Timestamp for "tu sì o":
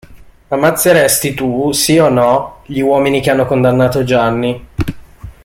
1.35-2.09